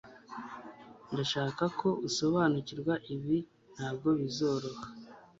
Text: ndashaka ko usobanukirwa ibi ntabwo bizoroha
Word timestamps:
ndashaka 1.11 1.63
ko 1.79 1.89
usobanukirwa 2.07 2.93
ibi 3.15 3.37
ntabwo 3.75 4.09
bizoroha 4.19 4.85